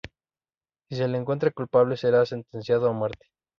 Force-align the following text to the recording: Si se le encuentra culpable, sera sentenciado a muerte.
Si 0.89 0.95
se 0.95 1.07
le 1.07 1.19
encuentra 1.19 1.51
culpable, 1.51 1.95
sera 1.95 2.25
sentenciado 2.25 2.89
a 2.89 2.91
muerte. 2.91 3.27